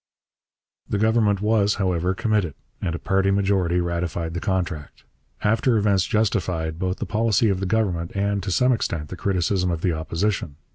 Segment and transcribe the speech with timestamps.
[0.89, 5.03] The Government was, however, committed, and a party majority ratified the contract.
[5.43, 9.69] After events justified both the policy of the Government and, to some extent, the criticism
[9.69, 10.55] of the Opposition.